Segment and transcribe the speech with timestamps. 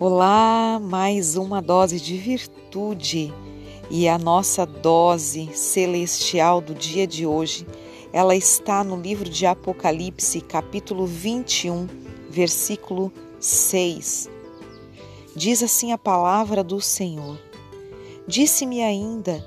[0.00, 3.34] Olá, mais uma dose de virtude
[3.90, 7.66] e a nossa dose celestial do dia de hoje,
[8.12, 11.88] ela está no livro de Apocalipse, capítulo 21,
[12.30, 14.30] versículo 6.
[15.34, 17.36] Diz assim a palavra do Senhor:
[18.24, 19.44] Disse-me ainda: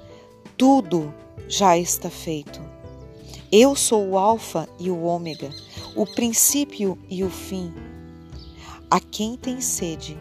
[0.57, 1.13] tudo
[1.47, 2.59] já está feito.
[3.49, 5.49] Eu sou o Alfa e o Ômega,
[5.95, 7.73] o princípio e o fim.
[8.89, 10.19] A quem tem sede,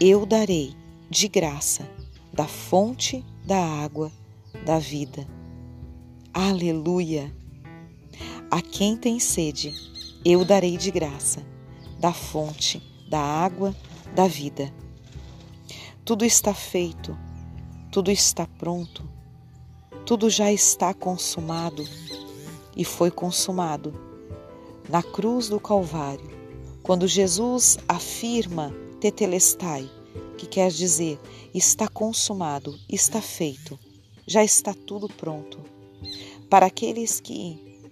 [0.00, 0.76] eu darei
[1.10, 1.88] de graça
[2.32, 4.12] da fonte da água
[4.64, 5.26] da vida.
[6.32, 7.34] Aleluia!
[8.48, 9.74] A quem tem sede,
[10.24, 11.44] eu darei de graça
[11.98, 12.80] da fonte
[13.10, 13.74] da água
[14.14, 14.72] da vida.
[16.04, 17.18] Tudo está feito,
[17.90, 19.02] tudo está pronto,
[20.06, 21.84] tudo já está consumado
[22.76, 23.92] e foi consumado
[24.88, 26.30] na cruz do Calvário,
[26.84, 29.88] quando Jesus afirma tetelestai,
[30.38, 31.18] que quer dizer
[31.52, 33.78] está consumado, está feito,
[34.26, 35.58] já está tudo pronto.
[36.48, 37.82] Para aqueles que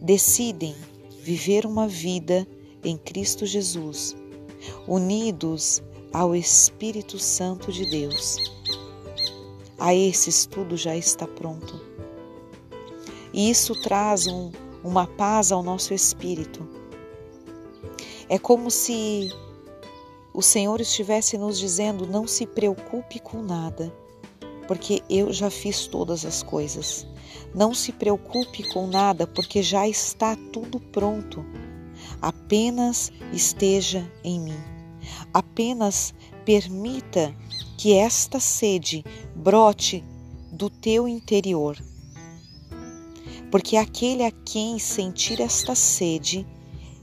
[0.00, 0.76] decidem
[1.22, 2.46] viver uma vida
[2.84, 4.14] em Cristo Jesus,
[4.86, 8.36] unidos ao Espírito Santo de Deus.
[9.78, 11.80] A esses tudo já está pronto.
[13.32, 14.52] E isso traz um,
[14.84, 16.68] uma paz ao nosso espírito.
[18.28, 19.30] É como se
[20.34, 23.92] o Senhor estivesse nos dizendo: não se preocupe com nada,
[24.66, 27.06] porque eu já fiz todas as coisas.
[27.54, 31.44] Não se preocupe com nada, porque já está tudo pronto.
[32.20, 34.60] Apenas esteja em mim.
[35.34, 37.34] Apenas permita
[37.76, 39.04] que esta sede
[39.36, 40.02] brote
[40.50, 41.76] do teu interior.
[43.50, 46.46] Porque aquele a quem sentir esta sede,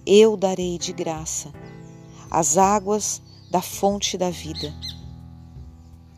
[0.03, 1.53] eu darei de graça
[2.30, 4.73] as águas da fonte da vida.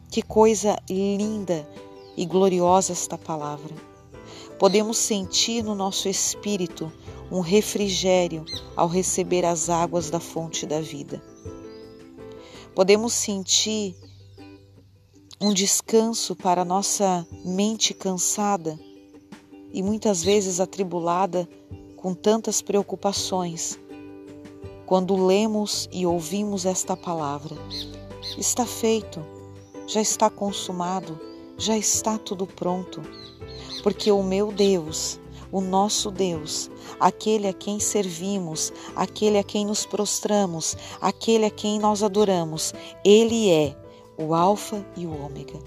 [0.09, 1.67] Que coisa linda
[2.17, 3.73] e gloriosa esta palavra.
[4.59, 6.91] Podemos sentir no nosso espírito
[7.31, 8.45] um refrigério
[8.75, 11.23] ao receber as águas da fonte da vida.
[12.75, 13.95] Podemos sentir
[15.39, 18.77] um descanso para nossa mente cansada
[19.73, 21.47] e muitas vezes atribulada
[21.95, 23.79] com tantas preocupações
[24.91, 27.56] quando lemos e ouvimos esta palavra.
[28.38, 29.25] Está feito,
[29.88, 31.18] já está consumado,
[31.57, 33.01] já está tudo pronto,
[33.84, 35.18] porque o meu Deus,
[35.50, 36.69] o nosso Deus,
[37.00, 42.74] aquele a quem servimos, aquele a quem nos prostramos, aquele a quem nós adoramos,
[43.06, 43.74] ele é
[44.18, 45.57] o Alfa e o Ômega.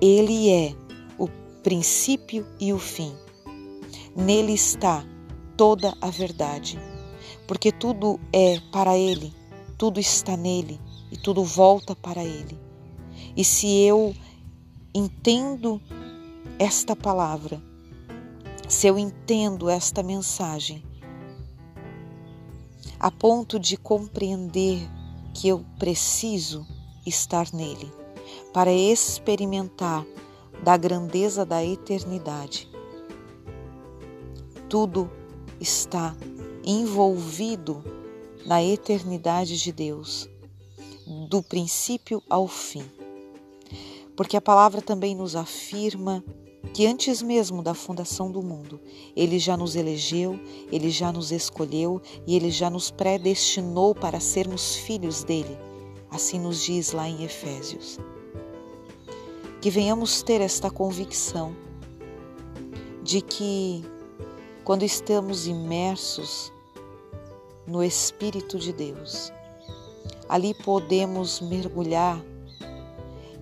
[0.00, 0.72] Ele é
[1.18, 1.26] o
[1.64, 3.12] princípio e o fim.
[4.14, 5.04] Nele está
[5.56, 6.78] toda a verdade
[7.46, 9.32] porque tudo é para Ele,
[9.76, 12.58] tudo está nele e tudo volta para Ele.
[13.36, 14.14] E se eu
[14.94, 15.80] entendo
[16.58, 17.62] esta palavra,
[18.68, 20.82] se eu entendo esta mensagem,
[22.98, 24.78] a ponto de compreender
[25.34, 26.66] que eu preciso
[27.04, 27.92] estar nele
[28.52, 30.06] para experimentar
[30.62, 32.70] da grandeza da eternidade.
[34.68, 35.10] Tudo
[35.60, 36.16] está
[36.64, 37.84] envolvido
[38.46, 40.28] na eternidade de Deus,
[41.28, 42.84] do princípio ao fim.
[44.16, 46.22] Porque a palavra também nos afirma
[46.72, 48.80] que antes mesmo da fundação do mundo,
[49.14, 50.38] ele já nos elegeu,
[50.70, 55.56] ele já nos escolheu e ele já nos predestinou para sermos filhos dele.
[56.10, 57.98] Assim nos diz lá em Efésios.
[59.60, 61.54] Que venhamos ter esta convicção
[63.02, 63.84] de que
[64.64, 66.53] quando estamos imersos
[67.66, 69.32] no Espírito de Deus.
[70.28, 72.20] Ali podemos mergulhar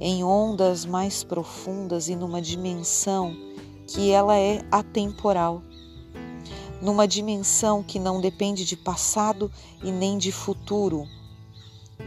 [0.01, 3.37] em ondas mais profundas e numa dimensão
[3.87, 5.63] que ela é atemporal,
[6.81, 9.51] numa dimensão que não depende de passado
[9.83, 11.07] e nem de futuro,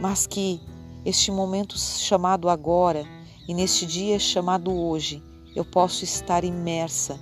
[0.00, 0.60] mas que
[1.04, 3.06] este momento chamado agora
[3.48, 5.22] e neste dia chamado hoje,
[5.54, 7.18] eu posso estar imersa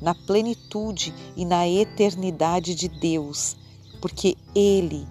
[0.00, 3.56] na plenitude e na eternidade de Deus
[4.00, 5.06] porque Ele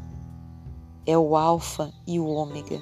[1.06, 2.82] é o Alfa e o Ômega,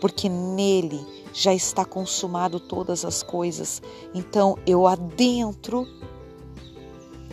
[0.00, 3.82] porque nele já está consumado todas as coisas.
[4.14, 5.86] Então eu adentro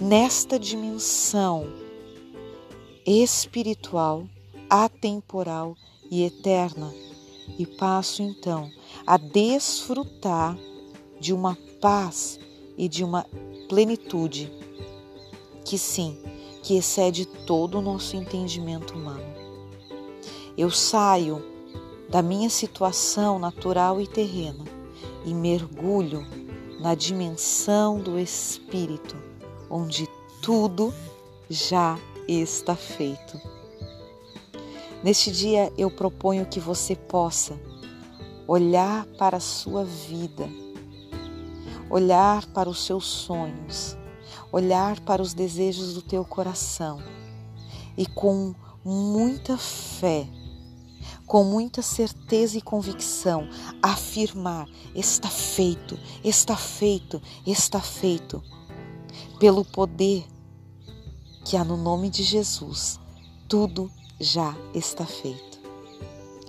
[0.01, 1.65] nesta dimensão
[3.05, 4.25] espiritual,
[4.69, 5.75] atemporal
[6.09, 6.93] e eterna
[7.57, 8.71] e passo então
[9.05, 10.57] a desfrutar
[11.19, 12.39] de uma paz
[12.77, 13.25] e de uma
[13.67, 14.51] plenitude
[15.63, 16.17] que sim
[16.63, 19.21] que excede todo o nosso entendimento humano.
[20.57, 21.43] Eu saio
[22.09, 24.63] da minha situação natural e terrena
[25.25, 26.25] e mergulho
[26.79, 29.15] na dimensão do Espírito,
[29.69, 30.07] onde
[30.41, 30.93] tudo
[31.49, 33.39] já está feito.
[35.03, 37.59] Neste dia eu proponho que você possa
[38.47, 40.49] olhar para a sua vida,
[41.89, 43.97] olhar para os seus sonhos,
[44.53, 47.01] olhar para os desejos do teu coração
[47.97, 48.53] e com
[48.85, 50.27] muita fé,
[51.25, 53.49] com muita certeza e convicção,
[53.81, 58.43] afirmar: está feito, está feito, está feito,
[59.39, 60.23] pelo poder
[61.43, 62.99] que há no nome de Jesus,
[63.49, 65.59] tudo já está feito.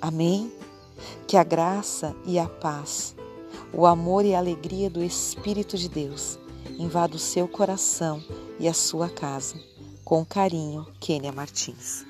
[0.00, 0.52] Amém?
[1.26, 3.16] Que a graça e a paz,
[3.72, 6.44] o amor e a alegria do Espírito de Deus
[6.78, 8.22] invada o seu coração
[8.58, 9.56] e a sua casa.
[10.04, 12.04] Com carinho, Kênia Martins.